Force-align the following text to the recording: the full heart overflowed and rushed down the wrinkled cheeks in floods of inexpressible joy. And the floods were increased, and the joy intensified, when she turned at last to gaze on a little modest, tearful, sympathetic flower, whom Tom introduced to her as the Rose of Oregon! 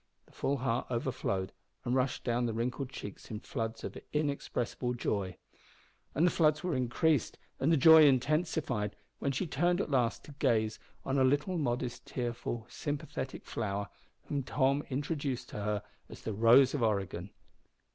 the 0.25 0.31
full 0.31 0.57
heart 0.57 0.87
overflowed 0.89 1.53
and 1.85 1.93
rushed 1.93 2.23
down 2.23 2.47
the 2.47 2.55
wrinkled 2.55 2.89
cheeks 2.89 3.29
in 3.29 3.39
floods 3.39 3.83
of 3.83 3.95
inexpressible 4.11 4.95
joy. 4.95 5.37
And 6.15 6.25
the 6.25 6.31
floods 6.31 6.63
were 6.63 6.75
increased, 6.75 7.37
and 7.59 7.71
the 7.71 7.77
joy 7.77 8.07
intensified, 8.07 8.95
when 9.19 9.31
she 9.31 9.45
turned 9.45 9.79
at 9.79 9.91
last 9.91 10.23
to 10.23 10.31
gaze 10.31 10.79
on 11.05 11.19
a 11.19 11.23
little 11.23 11.55
modest, 11.59 12.07
tearful, 12.07 12.65
sympathetic 12.67 13.45
flower, 13.45 13.89
whom 14.23 14.41
Tom 14.41 14.83
introduced 14.89 15.49
to 15.49 15.57
her 15.59 15.83
as 16.09 16.23
the 16.23 16.33
Rose 16.33 16.73
of 16.73 16.81
Oregon! 16.81 17.29